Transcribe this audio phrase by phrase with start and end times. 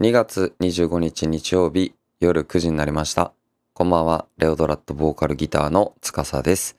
[0.00, 3.34] 2月25日日曜日夜9時になりました。
[3.74, 6.78] こんばんは、レオドラットボーカルギターの司です。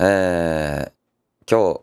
[0.00, 0.90] えー、
[1.48, 1.80] 今日、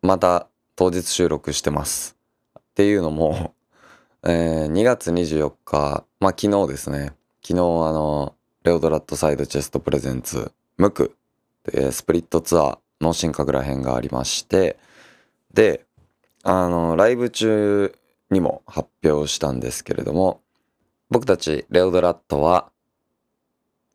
[0.00, 2.16] また当日収録してます。
[2.58, 3.52] っていうのも、
[4.24, 7.58] えー、2月24日、まあ昨日ですね、昨日あ
[7.92, 11.14] の、レオドラットサイドチェストプレゼンツ、ムク、
[11.90, 14.78] スプリットツアーの進化グラ編がありまして、
[15.52, 15.84] で、
[16.44, 17.94] あの、ライブ中
[18.34, 20.42] にも発表したんですけれども、
[21.08, 22.70] 僕たちレオドラットは、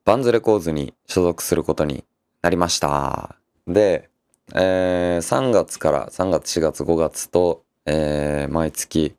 [0.06, 2.04] バンズレコーズに所属することに
[2.42, 3.36] なりました。
[3.68, 4.10] で、
[4.56, 9.16] えー3月から3月4月5月と、えー毎月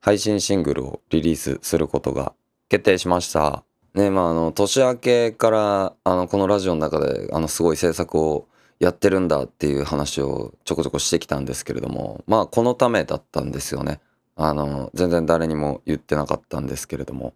[0.00, 2.32] 配信シングルをリリースすることが
[2.68, 3.62] 決定しました。
[3.94, 8.48] ねまああの年明けからあのこのラジオの中であのすごい制作を
[8.80, 14.00] やってるんだっていう話をちょこちょこしてきたんですけれどもまあこのためだったんですよね。
[14.36, 17.34] あの全然誰にも言ってなかったんですけれども。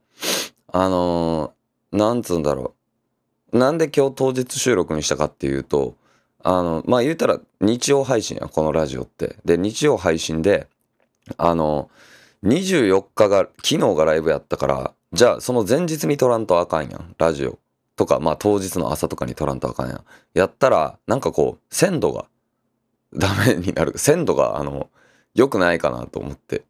[0.68, 1.52] あの
[1.92, 2.74] なんつうんだろ
[3.52, 3.58] う。
[3.58, 5.96] なんで今日当日収録にしたかっていうと
[6.42, 9.36] あのまあ言うたら日曜配信やこのラジオって。
[9.44, 10.66] で日曜配信で
[11.36, 11.90] あの
[12.44, 17.14] 24日が昨日がライブやったからじゃあその前日に撮らんとあかんやん。
[17.18, 17.58] ラジオ。
[17.96, 20.04] とかまあ当日の朝とかに撮らんとあかんやん。
[20.34, 22.26] やったらなんかこう鮮度が
[23.14, 23.96] ダメになる。
[23.96, 24.90] 鮮度があの
[25.34, 26.64] 良くないかなと思って。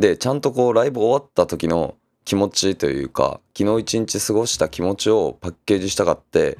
[0.00, 6.58] でちゃんとこうライブ終わった時の気持ちというか昨日一日過ごした気持ちをパッケージしたかって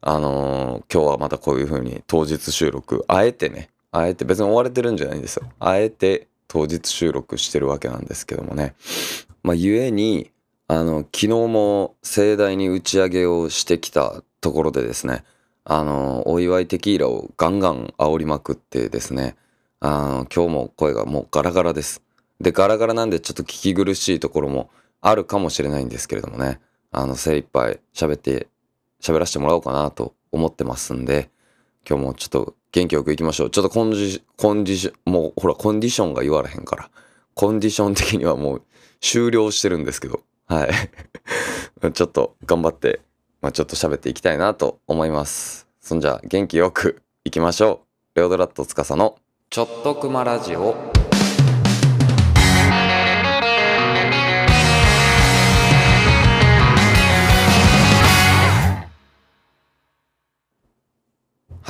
[0.00, 5.44] あのー今日はまたこういう風に当日収録あえてねあえて別に追われてるんじゃないんですよ。
[5.60, 8.74] あえて当日収録してるわけなんですけどもね。
[9.42, 10.30] まあゆえに
[10.66, 15.24] あの昨日も盛大に打ち上げをしてきたところでですね
[15.64, 19.36] あのお祝いテキーラをガンガン煽りまくってですね
[19.80, 22.02] あの今日も声がもうガラガラです。
[22.42, 24.70] でガラガラなんでちょっと聞き苦しいところも
[25.00, 26.60] あるかもしれないんですけれどもね。
[26.90, 28.48] あの精一杯喋って
[29.00, 31.30] 喋らせてもらおうかなと思ってますんで
[31.88, 33.50] 今日もちょっと元気よく行きましょう。
[33.50, 36.90] ちょっとコンディシコンディションもうほらコンディションが言われへんから。
[37.34, 38.62] コンディション的にはもう
[39.00, 40.22] 終了してるんですけど。
[40.46, 40.70] はい。
[41.92, 43.00] ちょっと頑張って、
[43.40, 45.66] まあ、ちょっと喋っていきたいなと思います。
[45.80, 47.82] そんじゃ元気よく行きましょ
[48.14, 48.18] う。
[48.18, 49.16] レオドラット司の
[49.50, 51.01] ちょっとクマラジオ。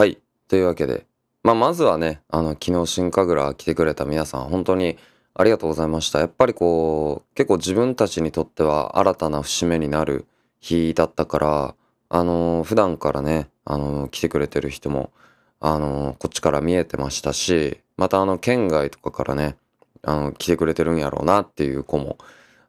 [0.02, 0.18] はい。
[0.48, 1.06] というわけで、
[1.44, 4.98] まあ、まずはね、あの、昨日、新神楽来てくれた皆さん、本当に
[5.32, 6.18] ありがとうございました。
[6.18, 10.26] やっぱりこう、結構自分たちにとっては新たな節目になる
[10.58, 11.74] 日だったから、
[12.08, 15.12] あの、普段からね、あの、来てくれてる人も、
[15.60, 19.54] あの、こっちから見えてましたし、またあの、県外とかからね、
[20.02, 22.19] あの、来てくれてるんやろうなっていう子も、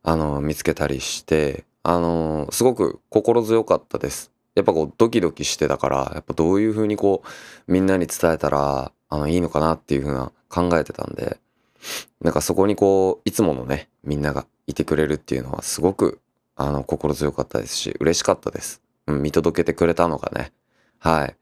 [0.03, 4.32] あの、見つけたりして、あの、すごく心強かったです。
[4.55, 11.37] やっぱこうドキドキしてたからやっぱどういう風にこうみんなに伝えたらあのいいのかなっていう風な考えてたんで
[12.21, 16.19] なんかそこにこういつものねみんながいてくれるっていうのはすごく
[16.55, 20.51] あの心強かったですし嬉しかったです、うん、見届けてくれたのがね。
[20.99, 21.35] はい。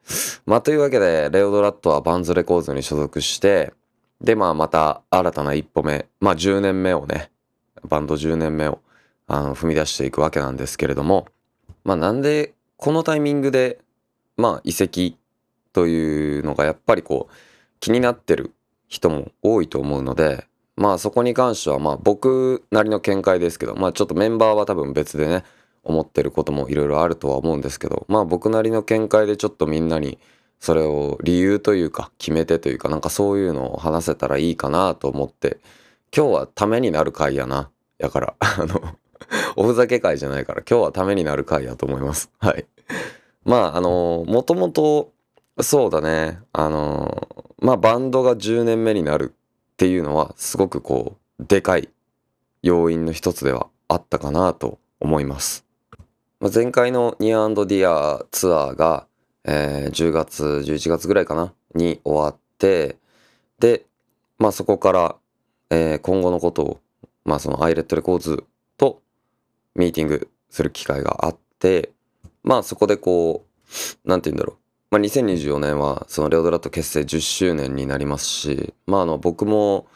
[0.47, 3.73] まあというわけでレオドラットはバンズレコーズに所属して
[4.19, 7.29] でまあまた新たな一歩目まあ10年目をね
[7.87, 8.79] バンド10年目を
[9.27, 11.27] あの踏み出していくわけなんですけれども
[11.83, 13.77] まあなんでこのタイミングで
[14.37, 15.15] まあ移籍
[15.71, 17.33] というのがやっぱりこう
[17.79, 18.55] 気になってる
[18.87, 25.43] 人も多いと思うのでまあそこに関してはまあ僕なりの見解ですけどまあちょっとメンバーは多分別でね
[25.83, 30.17] 思ってることもいろいろあるとは思うんですけどまあ僕なりの見解でちょっとみんなに
[30.59, 35.59] それを理由というか決め手というかなんかそういうのを話せたらいいかなと思って
[36.17, 38.33] 今日はためになる回やなやから。
[38.41, 38.95] あの
[39.55, 42.31] おふざけ会じゃないから今日はためになる回やと思います。
[42.39, 42.65] はい。
[43.43, 45.11] まああのもともと
[45.59, 46.39] そうだね。
[46.53, 47.27] あの
[47.59, 49.33] まあバンドが10年目になる
[49.73, 51.89] っていうのはすごくこうでかい
[52.61, 55.65] 要因の一つではあったかなと思います。
[56.39, 59.07] まあ前回のニアディアツアーが、
[59.43, 62.97] えー10月11月ぐらいかなに終わって
[63.59, 63.85] で
[64.37, 65.15] まあそこから、
[65.69, 66.79] えー今後のことを
[67.25, 68.43] まあそのアイレットレコーズ
[68.77, 69.01] と
[69.75, 71.91] ミーティングする機会があって
[72.43, 73.45] まあそこでこ
[74.05, 74.57] うなんて言うんだろう
[74.91, 79.87] まあ、2024年はそのレオドラット結成10周年になりますし、まあ、あの僕も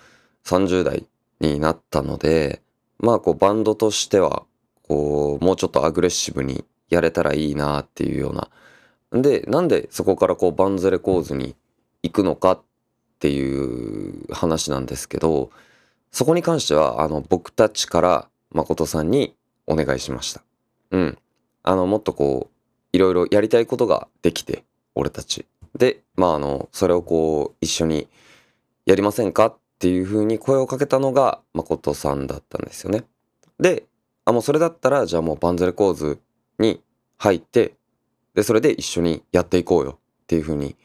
[0.46, 1.06] 30代
[1.42, 2.62] になったので、
[3.00, 4.44] まあ、こうバンドとしては
[4.84, 8.48] こうもうちょっとアグレッシブにやれたらいいなっていうような。
[9.22, 11.58] でなんでそこからこうバンズレコーズに
[12.02, 12.62] 行くのかっ
[13.20, 15.52] ていう話なんですけど
[16.16, 19.36] そこに関しては、あの、僕たちから誠さんに
[19.68, 20.44] お願いしました。
[20.92, 21.18] うん。
[21.64, 22.56] あの、もっとこう、
[22.94, 24.64] いろいろやりたいことができて、
[24.94, 25.46] 俺たち。
[25.78, 28.08] で、まあ、あの、それをこう、一緒に
[28.86, 33.04] やりませんかっていうふうに声をかけたのが誠さんだったんですよね。
[33.60, 33.86] で、
[34.24, 36.20] あ、もうそれだったら、じゃあもうバンズレコーズ
[36.60, 36.82] に
[37.18, 37.74] 入って、
[38.34, 40.76] で、それで一緒にやっていこうよっていうふうに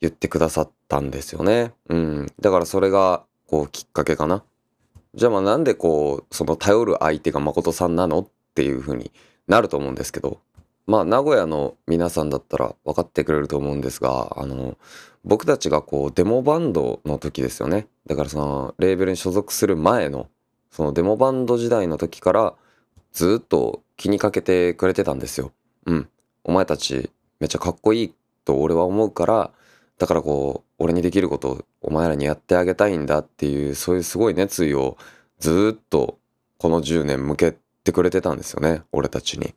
[0.00, 1.72] 言ってくださったんですよね。
[1.88, 2.32] うん。
[2.40, 4.44] だからそれが、こう、きっかけかな。
[5.14, 9.12] じゃあまあなんでこう、その頼る相手が誠さんなのっていうふうに
[9.46, 10.40] なると思うんですけど、
[10.86, 14.76] まあ名古屋の皆さんだったら分かってくれると思うんですが、あの、
[15.24, 17.86] 僕たちがこうデモバンドの時ですよね。
[18.06, 20.28] だからそのレーベルに所属する前の、
[20.70, 22.54] そのデモバンド時代の時から
[23.12, 25.52] ずっと気にかけてくれてたんですよ。
[25.86, 26.08] うん。
[26.42, 28.14] お前たちめっちゃかっこいい
[28.44, 29.50] と俺は思うから、
[29.98, 34.96] だからこう、俺にできることをお前らにやってあげたいんだっていう、そういうすごい熱意を
[35.38, 36.18] ずっと
[36.58, 38.82] この10年向けてくれてたんですよね。
[38.92, 39.54] 俺たちに。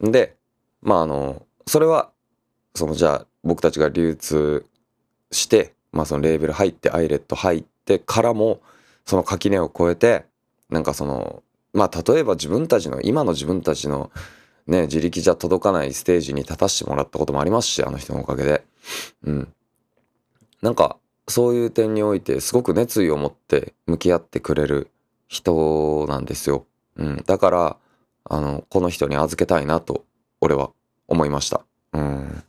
[0.00, 0.36] で、
[0.82, 2.10] まああの、それは、
[2.74, 4.64] そのじゃあ僕たちが流通
[5.32, 8.60] して、まあそのレーベル入って、アイレット入ってからも、
[9.04, 10.24] その垣根を越えて、
[10.70, 11.42] なんかその、
[11.72, 14.10] まあ例えば自分たちの、今の自分たちの
[14.68, 18.64] ね、自力じゃ届かないステージに立たせてもらったこともありますし、あの人のおかげで。
[19.24, 19.52] うん。
[20.62, 20.96] なんか、
[21.28, 24.90] そういう点において、すごく熱意を持って向き合ってくれる
[25.28, 26.66] 人なんですよ。
[26.96, 27.22] うん。
[27.26, 27.76] だから、
[28.24, 30.04] あの、この人に預けたいなと、
[30.40, 30.70] 俺は
[31.06, 31.60] 思いました。
[31.92, 32.42] うん。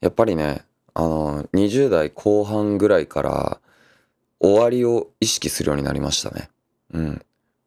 [0.00, 0.64] やっぱりね、
[0.94, 3.60] あの、20代後半ぐらいから、
[4.40, 6.50] 終わりを意識するようになりましたね。
[6.92, 7.22] うん。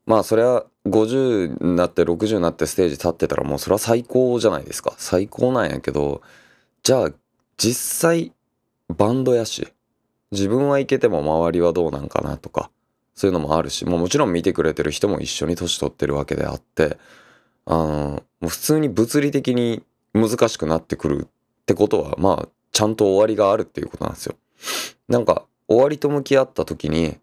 [0.05, 4.93] まあ、それは50になって60になってステージ立ってたらもうそれは最高じゃないですか。
[4.97, 6.21] 最高なんやけど、
[6.83, 7.11] じゃあ、
[7.57, 8.33] 実際、
[8.89, 9.67] バンドやし、
[10.31, 12.69] 自分はいけても周りはどうなんかなとか、
[13.13, 16.97] そういうのもあるし、もうもちろん見てくれてる人も一緒に年取ってるわけであって、
[17.65, 19.83] あの、もう普通に物理的に
[20.13, 24.35] 難しくなってくるってことは、まあ、ちゃんと終わりがあるっていうことなんですよ。
[25.07, 27.17] なんか、終わりと向き合った時に、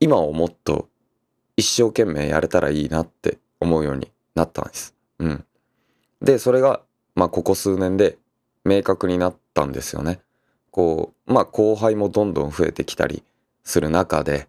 [0.00, 0.88] 今をもっと
[1.56, 4.94] 一生懸命やれたらいいなって思うようになったんです。
[5.18, 5.44] うん。
[6.20, 6.82] で、それが、
[7.14, 8.18] まあ、ここ数年で
[8.64, 10.20] 明確になったんですよね。
[10.72, 13.22] こう、まあ、後輩もどんどん増えてきたり
[13.62, 14.48] する中で、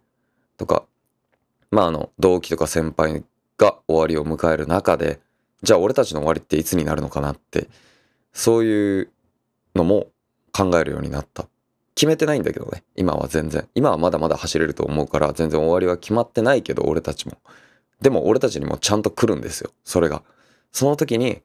[0.56, 0.84] とか、
[1.70, 3.22] まあ、あの、同期とか先輩
[3.58, 5.20] が終わりを迎える中で、
[5.62, 7.68] じゃあ俺たちの終わりっていつになるのかなって、
[8.32, 9.10] そういう
[9.74, 10.08] のも
[10.52, 11.46] 考えるようになった。
[11.94, 13.68] 決めてないんだけどね、今は全然。
[13.74, 17.38] 今はまだまだ走れると思うから、全然終わりは決まってないけど、俺たちも。
[18.00, 20.22] でも俺たちにもちゃんと来るんですよ、それが。
[20.72, 21.42] その時に、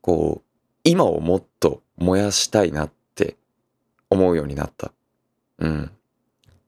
[0.00, 0.42] こう、
[0.84, 2.99] 今をもっと燃やしたいなって
[4.10, 4.92] 思うようになった。
[5.58, 5.90] うん。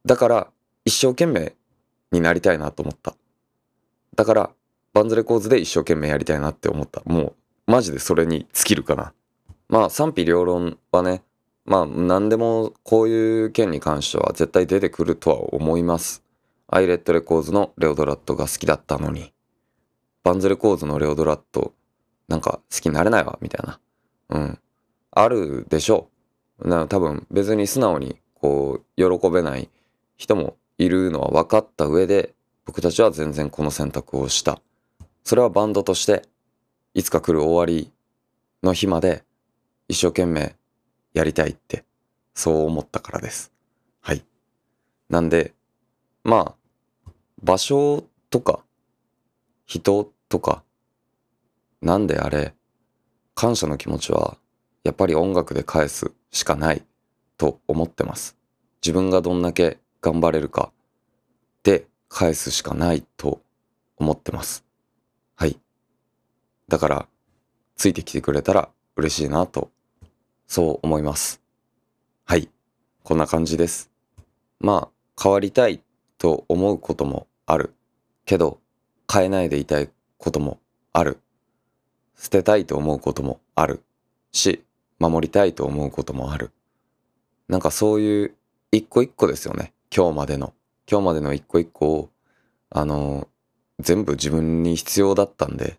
[0.06, 0.48] だから、
[0.84, 1.54] 一生懸命
[2.10, 3.14] になりたいなと思った。
[4.16, 4.50] だから、
[4.92, 7.02] BUNS RECORDSで一生懸命やりたいなって思った。
[7.04, 7.34] もう、
[7.66, 9.12] マジでそれに尽きるかな。
[9.68, 11.22] まあ、賛否両論はね、
[11.64, 16.22] まあ、何でもこういう件に関しては絶対出てくるとは思います。
[16.68, 19.32] アイレットレコーズのレオドラットが好きだったのに、
[20.24, 21.72] BUNS RECORDSのレオドラット、
[22.28, 23.78] なんか好きになれないわ、みたいな。
[24.30, 24.58] うん。
[25.10, 26.11] あるでしょう。
[26.64, 29.70] な多分別に素直にこう、喜べない
[30.16, 32.34] 人もいるのは分かった上で、
[32.66, 34.60] 僕たちは全然この選択をした。
[35.24, 36.22] それはバンドとして、
[36.94, 37.92] いつか来る終わり
[38.62, 39.24] の日まで
[39.88, 40.56] 一生懸命
[41.14, 41.84] やりたいって、
[42.34, 43.52] そう思ったからです。
[44.00, 44.24] はい。
[45.08, 45.54] なんで、
[46.24, 46.56] ま
[47.06, 48.64] あ、場所とか、
[49.66, 50.64] 人とか、
[51.80, 52.54] なんであれ、
[53.34, 54.36] 感謝の気持ちは、
[54.82, 56.82] やっぱり音楽で返すしかない
[57.38, 58.36] と思ってます。
[58.82, 60.72] 自分がどんだけ頑張れるか
[61.62, 63.40] で返すしかないと
[63.96, 64.64] 思ってます。
[65.36, 65.58] はい。
[66.68, 67.08] だから、
[67.76, 69.70] ついてきてくれたら嬉しいなと
[70.46, 71.40] そう思います。
[72.24, 72.50] はい。
[73.04, 73.90] こんな感じです。
[74.60, 75.80] まあ、変わりたい
[76.18, 77.72] と思うこともある。
[78.26, 78.60] けど、
[79.10, 80.60] 変えないでいたいことも
[80.92, 81.18] ある。
[82.16, 83.82] 捨てたいと思うこともある。
[84.30, 84.62] し、
[85.10, 86.52] 守りたいと思うこともある。
[87.48, 88.34] なんかそういう
[88.70, 89.72] 一個一個ですよね。
[89.94, 90.54] 今日までの。
[90.90, 92.10] 今日までの一個一個を、
[92.70, 93.28] あの、
[93.80, 95.78] 全部自分に必要だったんで、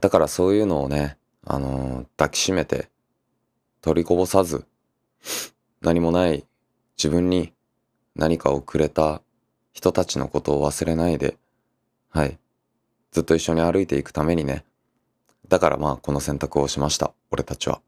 [0.00, 2.88] だからそういうのをね、あの、抱きしめて、
[3.82, 4.64] 取りこぼさず、
[5.80, 6.44] 何もない
[6.96, 7.52] 自分に
[8.16, 9.20] 何かをくれた
[9.72, 11.36] 人たちのことを忘れないで、
[12.10, 12.38] はい。
[13.12, 14.64] ずっと一緒に歩いていくためにね。
[15.48, 17.12] だからまあこの選択をしました。
[17.30, 17.80] 俺たちは。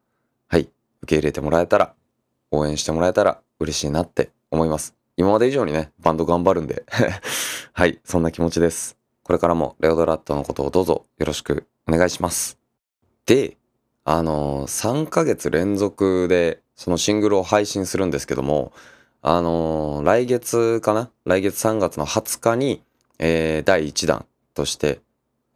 [1.03, 1.95] 受け入れてもらえたら、
[2.51, 4.95] 応援してもらえたら嬉しいなって思います。
[5.17, 7.21] 今まで以上にね、バンド頑張るんではい。
[7.73, 8.97] はい、そんな気持ちです。
[9.23, 12.59] これからもレオドラットのことをどうぞよろしくお願いします。
[13.27, 13.57] で、
[14.05, 18.73] あのー、3ヶ月連続でそのシングルを配信するんですけども、
[19.23, 21.11] あのー、来月かな？
[21.27, 22.83] 来月3月の20日に、
[23.19, 25.01] えー第1弾として、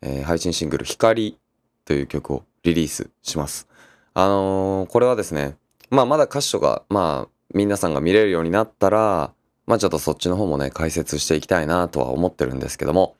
[0.02, 1.38] えー配信シングル「光」
[1.84, 3.66] という曲をリリースします。
[4.14, 5.56] あのーこれはですね、
[5.90, 9.32] まあまだ歌詞とか、まあ皆さんが見れるようになったら、
[9.66, 13.16] まあちょっとそっちの方もね、解説していきたいなとは思ってるんですけども、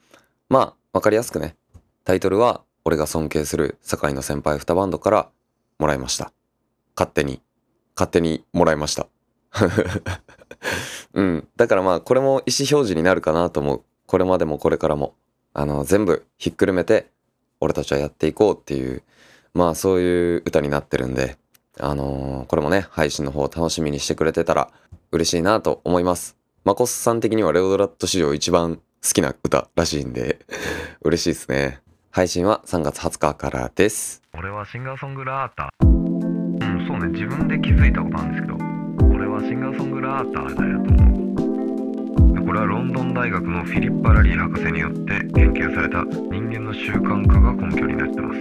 [0.49, 1.57] まあわかりやすくね、
[2.05, 5.29] タイトルは俺が尊敬する堺の先輩2バンドから
[5.81, 6.33] もらいました。
[6.97, 7.41] 勝手に、
[7.97, 9.09] 勝手にもらいました。
[11.15, 11.49] うん。
[11.57, 13.83] だからまあこれも意思表示になるかなと思う。
[14.07, 15.15] これまでもこれからも。
[15.55, 17.07] あの、全部ひっくるめて、
[17.61, 19.03] 俺たちはやっていこうっていう、
[19.55, 21.37] まあそういう歌になってるんで、
[21.81, 24.71] あのーこれもね、配信の方楽しみにしてくれてたら
[25.13, 26.37] 嬉しいなと思います。
[26.65, 28.83] マコスさん的にはレオドラット史上一番好
[29.13, 30.41] きな歌らしいんで、
[31.03, 31.81] 嬉しいですね。
[32.11, 34.23] 配信は3月20日からです。
[34.37, 38.55] 俺はシンガーソングラーターうんそうね自分で気づいたことなんですけど
[39.15, 48.41] 俺はシンガーソングラーターだよと思うこれはロンドン大学のフィリッパ・ラリー博士によって研究された人間の習慣化が根拠になってます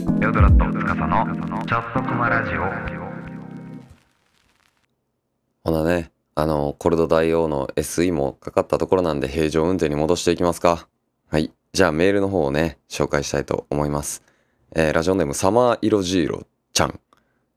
[0.00, 2.60] エオドラット司のチャットクマラジオ
[5.62, 10.88] ほなね、あの、コルド大王の SE もかかったところなんで平常運転に戻していきますか。
[11.28, 11.52] はい。
[11.74, 14.22] じゃあメールの方をね、紹介したいと思います。
[14.74, 16.98] えーラジオネームサマーイロジーロちゃん。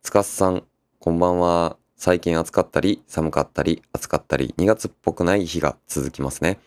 [0.02, 0.64] つかっさん、
[1.00, 1.78] こんばんは。
[1.96, 6.60] 最近暑かったり、寒かったり、暑かったり、2月っぽくない日が続きますね。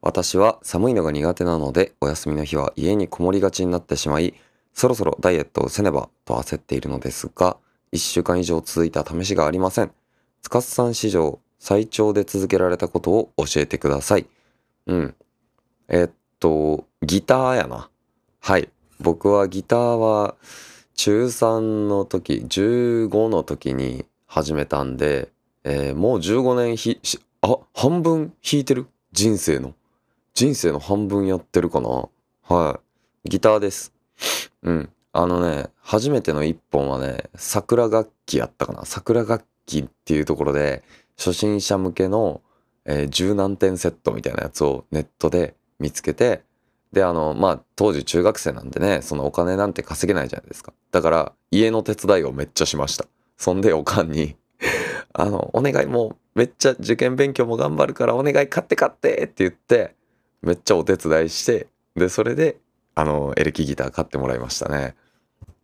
[0.00, 4.34] 私は寒いのが苦手なので、お休みの日は家にこもりがちになってしまい、
[4.74, 7.56] そろそろダイエットをせねばと焦っているのですが、
[7.92, 9.92] 1週間以上続いた試しがありません。
[10.42, 14.26] つかっさん史上最長で続けられたことを教えてください。
[14.86, 15.14] うん。
[15.88, 17.88] えっと、ギターやな。
[18.40, 18.68] はい。
[19.00, 20.34] 僕はギターは
[20.94, 25.30] 中3の時、15の時に始めたんで、
[25.62, 27.00] えーもう15年ひ、
[27.40, 28.86] あ、半分弾いてる？
[29.12, 29.74] 人生の。
[30.34, 32.08] 人生の半分やってるかな
[32.42, 32.80] は
[33.24, 33.30] い。
[33.30, 33.93] ギターです。
[34.62, 34.90] うん。
[35.12, 38.84] あのね、初めての一本はね、桜楽器やったかな。
[38.84, 40.82] 桜楽器っていうところで、
[41.16, 42.40] 初心者向けの、
[42.84, 46.42] えー十何点セットみたいなやつをネットで見つけて、
[46.94, 50.72] で、あの、まあ、当時中学生なんでね、そのお金なんて稼げないじゃないですか。
[50.92, 53.06] だから、家の手伝いをめっちゃしました。
[53.36, 54.36] そんで、おかんに、
[55.12, 59.94] あの、お願いもう、めっちゃ受験勉強も頑張るから、お願い買って買ってって言って、
[60.40, 61.66] めっちゃお手伝いして、
[61.96, 62.58] で、それで、
[62.94, 64.94] あの、エレキギター買ってもらいましたね。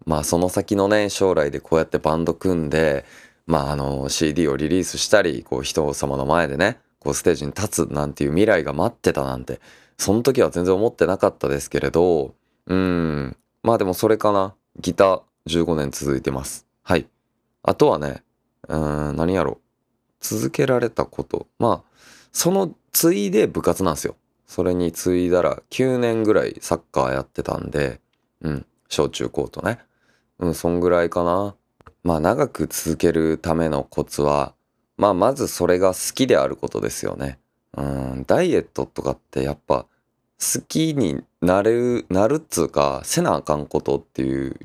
[0.07, 3.05] まあ、その先のね、将来でこうやってバンド組んで、
[3.47, 9.61] まあ、あの、CD をリリースしたり、こう、人様の前でね、こう、ステージに立つなんていう未来が待ってたなんて、
[9.99, 12.35] その時は全然思ってなかったですけれど、
[12.67, 14.55] うん、まあでもそれかな。
[14.79, 16.67] ギター15年続いてます。
[16.83, 17.07] はい。
[17.63, 18.23] あとはね、
[18.69, 18.77] う
[19.13, 19.59] ん、何やろう。
[20.21, 21.49] 続けられたこと。
[21.59, 21.91] まあ、
[22.33, 24.17] そのついで部活なんですよ。
[24.51, 28.01] それに次いだら9年ぐらいサッカーやってたんで、
[28.41, 29.79] うん、小中高とね。
[30.41, 31.55] うん、そんぐらいかな。
[32.03, 34.55] まあ長く続けるためのコツは、
[34.97, 37.39] まあまずそれが好きであることですよね。
[37.77, 44.57] うん、ダイエットとかってやっぱ好きになれる、なるっつうか、せなあかんことっていう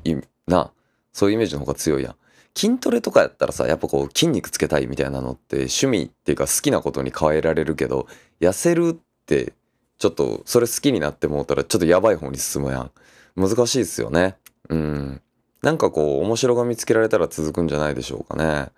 [0.48, 0.72] な、
[1.12, 2.16] そういうイメージの方が強いやん。
[2.56, 8.08] 筋トレとかやったらさ、やっぱこう筋肉つけたいみたいなのって趣味っていうか好きなことに変えられるけど、
[8.40, 9.52] 痩せるって
[9.98, 12.90] ちょっとそれ好きになって思ったらちょっとやばい方に進むやん。
[13.36, 14.36] 難しいですよね。
[14.68, 15.20] うん。
[15.62, 18.70] なんかこう面白が見つけられたら続くんじゃないでしょうかね。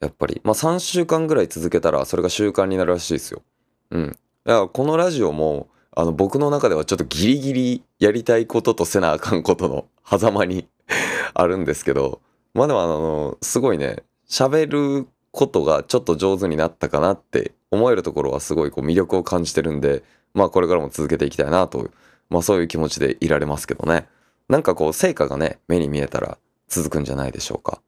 [0.00, 0.40] やっぱり。
[0.44, 3.42] まあ3週間ぐらい続けたらそれが習慣になるらしいですよ。
[3.90, 4.18] うん。
[4.44, 5.68] だからこのラジオも
[5.98, 10.68] あの僕の中ではちょっとギリギリやりたいこととせなあかんことの狭間に
[11.34, 12.20] あるんですけど、
[12.54, 14.68] まあでもあの、すごいね、喋
[15.00, 20.02] ることがちょっと上手になったかなって思えるところはすごいこう魅力を感じてるんで、
[20.36, 21.90] まあこれからも続けていきたいなと、
[22.30, 24.06] まあそういう気持ちでいられますけどね。
[24.48, 26.38] なんかこう成果がね、目に見えたら
[26.68, 27.80] 続くんじゃないでしょうか。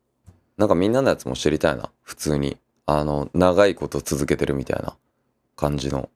[0.57, 1.91] なんかみんなのやつも知りたいな。
[2.03, 2.59] 普通に。
[2.91, 4.97] あの、長いこと続けてるみたいな
[5.57, 6.09] 感じの。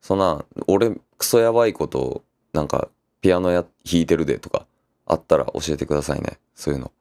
[0.00, 2.22] そんな、俺、クソやばいこと、
[2.54, 2.88] なんか、
[3.20, 4.66] ピアノや、弾いてるでとか、
[5.04, 6.38] あったら教えてくださいね。
[6.54, 6.92] そういうの。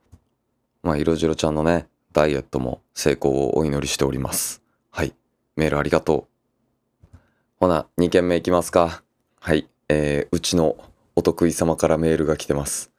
[0.84, 4.62] まあ、いろじろちゃんのね、ダイエットも成功をお祈りしております。
[4.92, 5.16] はい。
[5.56, 6.33] メールありがとう。
[7.64, 9.04] ほな、2件目いきますか。
[9.40, 9.70] はい。
[9.88, 10.76] えー、うちの
[11.16, 12.92] お得意様からメールが来てます。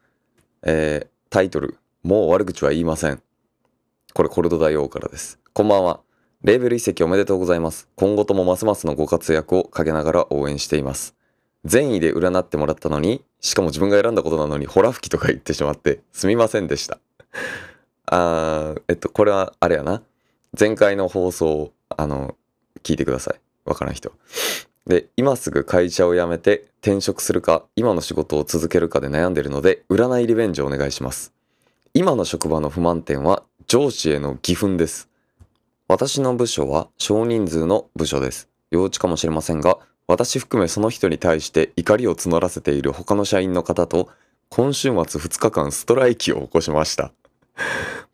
[0.62, 3.22] えー、タイトル、もう悪口は言いません。
[4.14, 5.38] これコルド大王からです。
[5.52, 6.00] こんばんは。
[6.40, 7.90] レーベル移籍おめでとうございます。
[7.94, 11.14] 今後ともますますのご活躍を陰ながら応援しています。
[11.66, 16.98] 善意で占ってもらったのに、しかも自分が選んだことなのに、ホラ吹きとか言ってしまって、すみませんでした。
[18.06, 20.00] あー、えっと、これは、あれやな。
[20.58, 22.34] 前回の放送を、あの、
[22.82, 23.43] 聞いてください。
[23.64, 24.12] わからん人。
[24.86, 31.32] で、今すぐ会社を辞めて転職するか、今の仕事を続けるかで悩んでるので、占いリベンジをお願いします。
[31.94, 35.08] 今の職場の不満点は、上司への義憤です。
[35.88, 38.48] 私の部署は少人数の部署です。
[38.70, 44.08] 幼稚かもしれませんが、私含めその人に対して怒りを募らせている他の社員の方と、
[44.50, 47.12] 今週末2日間ストライキを起こしました。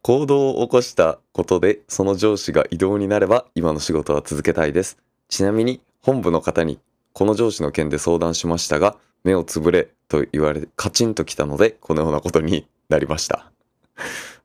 [0.02, 4.98] 行動を起こしたことで、その上司が異動になれば、今の仕事は続けたいです。
[5.30, 6.78] ちなみに、本部の方に、
[7.12, 13.50] この上司の件で相談しましたが、目をつぶれと言われ、カチンときたので、このようなことに なりました。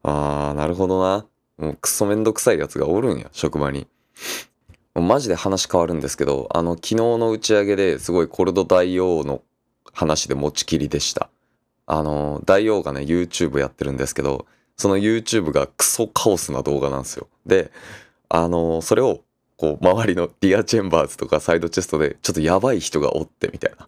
[0.04, 1.26] あー、なるほどな。
[1.58, 3.88] もうクソめんどくさいやつがおるんや、職場に。
[4.94, 9.42] マジで話変わるんですけど、あの、昨日の打ち上げですごいコルド大王の
[9.92, 11.30] 話で持ちきりでした。
[11.88, 14.46] あの、大王がね、YouTube やってるんですけど、
[14.78, 17.28] その YouTube がクソカオスな動画なんですよ。
[17.46, 17.72] で、
[18.30, 19.22] あの、それを、
[19.58, 23.88] こう、周りのディアチェンバーズとかサイドチェストで、ちょっとやばい人がおってみたいな。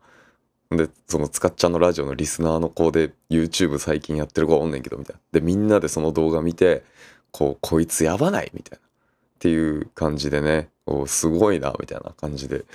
[0.77, 5.21] で、その、つかっちゃんのラジオのリスナーの子で、YouTube 最近やってる子おんねんけど、みたいな。
[5.31, 6.83] で、みんなでその動画見て、
[7.31, 8.85] こう、こいつやばないみたいな。
[8.85, 12.65] っていう感じでね、おすごいな、みたいな感じで。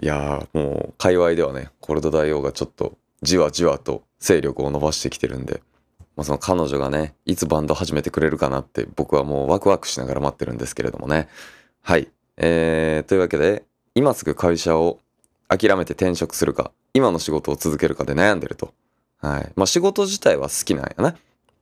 [0.00, 5.62] いやー、もう、界隈ではね、コルド大王がちょっと、じわじわと勢力を伸ばしてきてるんで、
[6.16, 11.28] まあ、その彼女がね、いつバンド始めてくれるかなって、僕はもうワクワクしながら待ってるんですけれどもね。
[11.82, 12.08] はい。
[12.42, 14.98] えー、というわけで、今すぐ会社を
[15.48, 18.72] 諦めて転職するか、今の仕事を続けるかで悩んでると。
[19.20, 19.52] はい。
[19.56, 21.16] まあ、仕事自体は好きなんやな。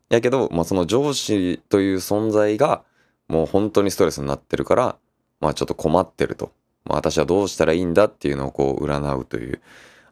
[0.09, 2.83] やけど、まあ、その上司という存在が、
[3.27, 4.97] もう本当にストレスになってるから、
[5.41, 6.51] まあちょっと困ってると。
[6.85, 9.61] まあ私はどうしたらいいんだっていうのをこう占うという、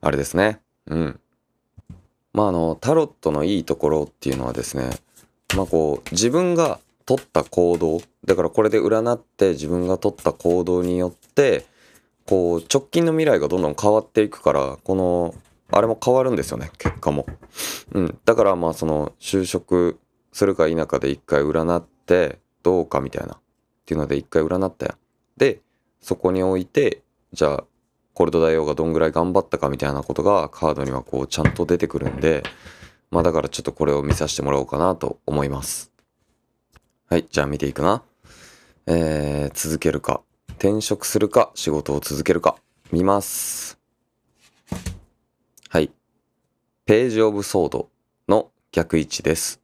[0.01, 0.61] あれですね。
[0.87, 1.21] うん。
[2.33, 4.91] まああの、タロットのいいところっていうのはですね、
[5.57, 11.65] まあこう、自分が取った行動、だからこれで占って自分が取った行動によって、
[12.27, 15.35] こう、直近の未来がどんどん変わっていくから、この、
[15.71, 17.27] あれも変わるんですよね、結果も。
[17.93, 18.19] うん。
[18.25, 19.99] だからまあその、就職
[20.33, 23.35] するか否かで一回占って、どうかみたいな。
[23.35, 23.39] っ
[23.87, 24.97] ていうので一回占ったやん。
[25.37, 25.61] で、
[26.01, 27.65] そこに置いて、じゃあ、
[28.15, 32.43] コルト大王がどんぐらい頑張ったかみたいなことがカードにはこうちゃんと出てくるんで、
[33.11, 35.93] まあだからちょっとこれを見させてもらおうかなと思います。
[37.09, 38.03] はい、じゃあ見ていくな。
[38.89, 40.23] えー、続けるか、
[40.59, 42.57] 転職するか、仕事を続けるか、
[42.91, 43.79] 見ます。
[45.69, 45.93] はい。
[46.85, 47.89] ページオブソード
[48.29, 49.61] の逆位置です。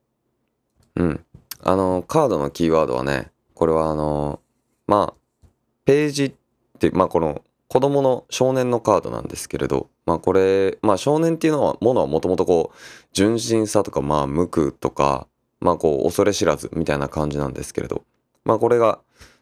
[0.95, 1.25] うん。
[1.61, 4.39] あの、カードのキーワードはね、これはあの、
[4.87, 5.47] まあ、
[5.85, 6.33] ページっ
[6.79, 12.79] て、まあこの子供の少年のカードなんですけれど、まあこれ、まあ少年っていうのは、ものはもともとこう、
[13.13, 15.27] 純真さとか、まあ無垢とか、
[15.63, 18.05] まあこう、恐れ知らずみたいな感じなんですけれど、
[18.45, 18.99] まあこれが、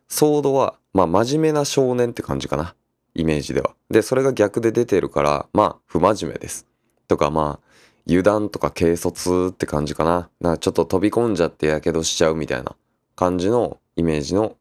[0.07, 2.75] ソードは、まあ真面目な少年って感じかな。
[3.15, 3.75] イメージでは。
[3.91, 6.67] で、それが逆で出てるから、まあ不真面目です。
[7.09, 7.67] とかまあ、
[8.07, 10.29] 油断とか軽率って感じかな。
[10.41, 12.77] なんかちょっと飛び込んじゃってやけどしちゃうみたいな
[13.17, 14.57] 感じのイメージの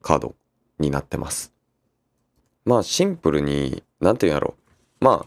[0.00, 0.34] カード
[0.78, 1.52] になってます。
[2.64, 4.54] まあシンプルに、なんていうんやろ。
[5.00, 5.26] ま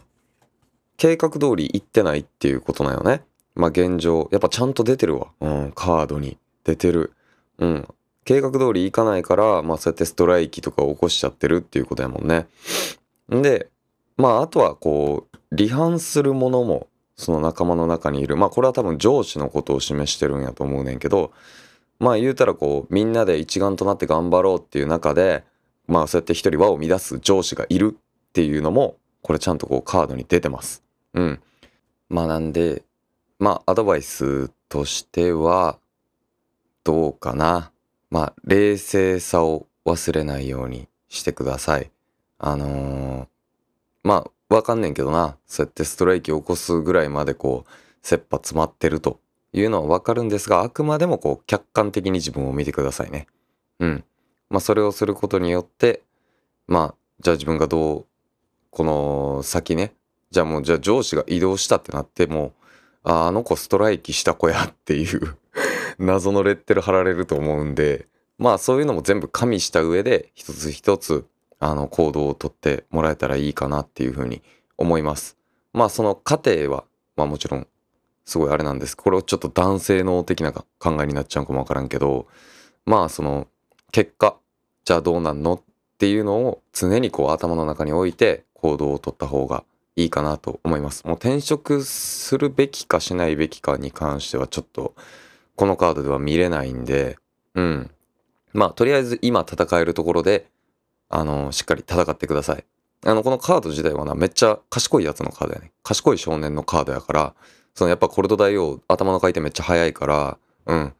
[0.96, 3.22] 計画通り行ってないっていうことなんよね。
[3.58, 5.26] まあ現状、やっぱちゃんと出てるわ。
[5.40, 7.12] うん、カードに出てる。
[7.58, 7.88] うん。
[8.24, 12.46] 計画通り行かないから、まあそうやってストライキとかを起こしちゃってるっていうことやもんね。
[13.34, 13.68] んで、
[14.16, 18.36] まああとはこう、離反するものもその仲間の中にいる。
[18.36, 21.32] まあこれは多分上司のことを示してるんやと思うねんけど、
[21.98, 25.42] まあ言うたらこうみんなで一丸となって頑張ろうっていう中で、
[25.88, 30.84] まあそうやって一人輪を乱す上司がいるっていうのも、これちゃんとこうカードに出てます。
[31.14, 31.40] うん。
[32.08, 32.84] まあなんで、
[33.38, 35.78] まあアドバイスとしては、
[36.84, 37.72] どうかな。
[38.10, 41.90] まあ冷静さを忘れないようにしてください。
[42.38, 43.28] あのー
[44.04, 45.36] まあわかんねんけどな。
[45.46, 47.70] そうやってストライキを起こすぐらいまでこう、
[48.02, 49.20] 切羽詰まってると
[49.52, 53.26] いうのはわかるんですが、あくまでもこう、客観的に自分を見てくださいね。
[53.80, 54.04] うん。
[54.48, 56.02] まあそれをすることによって、
[56.66, 58.06] まあ、じゃあ自分がどう、
[58.70, 59.92] この先ね、
[60.30, 62.52] じゃあもうじゃあ上司が移動したってなっても、
[63.04, 65.36] ああの子ストライキした子やっていう
[65.98, 68.06] 謎のレッテル貼られると思うんで、
[68.38, 71.26] まあそういうのも全部加味した上で、一つ一つ、
[71.58, 74.42] あの、行動をとってもらえたらいいかなっていうふうに
[74.76, 75.36] 思います。
[75.72, 76.84] まあその過程は、
[77.16, 77.66] まあもちろん、
[78.24, 78.96] すごいあれなんです。
[78.96, 80.64] これをちょっと男性脳的な考
[81.02, 82.26] えになっちゃうかもわからんけど、
[82.84, 83.48] まあその、
[83.90, 84.36] 結果、
[84.84, 85.60] じゃあどうなんのっ
[85.98, 89.64] ていうのを常にこう頭の中に置いて行動を取った方が
[89.98, 91.04] いいかなと思います。
[91.06, 94.94] もう転職するべきかしないべきかに関してはちょっと
[95.56, 97.18] このカードでは見れないんで、
[97.54, 97.90] うん。
[98.52, 100.46] まあとりあえず今戦えるところで、
[101.08, 102.64] あの、しっかり戦ってください。
[103.06, 105.72] あの、このカード自体はな、めっちゃ賢いやつのカードやね。
[105.82, 107.34] 賢い少年のカードやから、
[107.74, 110.92] そのやっぱコルト大王頭の回転めっちゃ速いから、うん。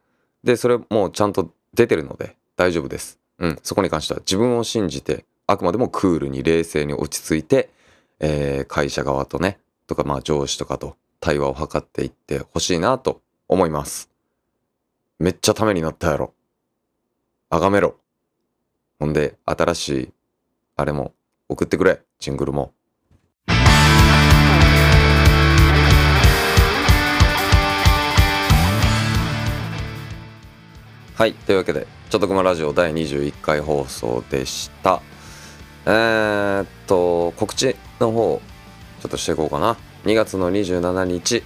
[0.43, 3.21] で、それもうちゃんと出てるので大丈夫です。
[3.39, 3.59] うん。
[3.63, 7.71] そこに関しては自分を信じて、あくまでもクールに冷静に落ち着いて、
[8.21, 14.11] えー、会社側とね、とかまあ上司とかと対話を図っていってほしいなと思います。
[15.19, 16.33] めっちゃためになったやろ。
[17.51, 17.97] あがめろ。
[18.99, 20.13] ほんで、新しい、
[20.77, 21.13] あれも
[21.49, 22.03] 送ってくれ。
[22.19, 22.73] ジングルも。
[31.15, 31.33] はい。
[31.33, 35.03] というわけで、ちょっとくまラジオ第21回放送でした。
[35.87, 38.41] えー、っと、告知の方、
[39.01, 39.77] ちょっとしていこうかな。
[40.05, 41.43] 2月の27日、栄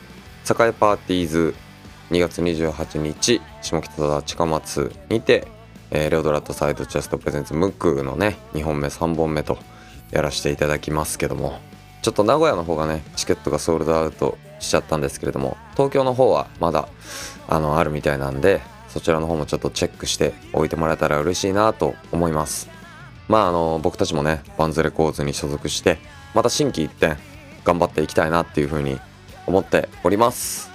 [0.73, 1.55] パーティーズ、
[2.11, 5.49] 2月28日、下北沢近松にて、
[5.91, 9.59] えー、レオドラットサイドチェストプレゼンツムックのね、2本目、3本目と
[10.11, 11.59] やらせていただきますけども、
[12.03, 16.89] ちょっと名古屋の方がね、チケットがソールドアウトしちゃったんですけれども、東京の方はまだ、
[17.49, 22.82] あの、あるみたいなんで、そちらの方もちょっとチェックしておいてもらえたら嬉しいなと思います。
[23.29, 25.99] まあ、あの、僕たちもね、バンズレコーズに所属して、
[26.35, 27.17] また新規一点
[27.65, 29.01] 頑張っていきたいなっていうふうに
[29.47, 30.71] 思っております。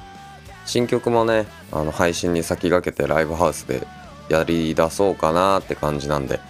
[0.66, 3.88] 新曲もねあの配信に先駆けてライブハウスで
[4.30, 6.42] やりだそうかなって感じなんで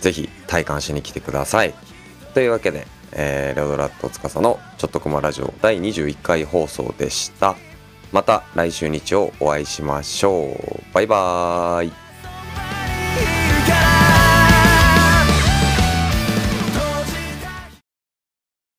[0.00, 1.74] 是非体感しに来てください。
[2.34, 7.56] というわけで、えー、レオドラット司のちょっとこまラジオ第21回放送でした。
[8.12, 10.82] また来週日曜お会いしましょう。
[10.92, 12.01] バイバーイ。